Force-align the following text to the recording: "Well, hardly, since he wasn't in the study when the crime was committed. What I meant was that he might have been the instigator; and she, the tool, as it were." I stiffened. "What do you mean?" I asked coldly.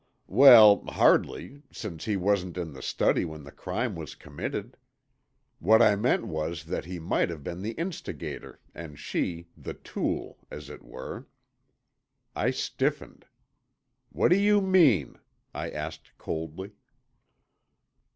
"Well, 0.25 0.83
hardly, 0.87 1.61
since 1.71 2.05
he 2.05 2.17
wasn't 2.17 2.57
in 2.57 2.73
the 2.73 2.81
study 2.81 3.23
when 3.23 3.43
the 3.43 3.51
crime 3.51 3.93
was 3.95 4.15
committed. 4.15 4.75
What 5.59 5.79
I 5.79 5.95
meant 5.95 6.25
was 6.25 6.63
that 6.63 6.85
he 6.85 6.97
might 6.97 7.29
have 7.29 7.43
been 7.43 7.61
the 7.61 7.73
instigator; 7.73 8.59
and 8.73 8.97
she, 8.97 9.49
the 9.55 9.75
tool, 9.75 10.39
as 10.49 10.71
it 10.71 10.81
were." 10.83 11.27
I 12.35 12.49
stiffened. 12.49 13.27
"What 14.09 14.29
do 14.29 14.37
you 14.39 14.59
mean?" 14.59 15.19
I 15.53 15.69
asked 15.69 16.17
coldly. 16.17 16.71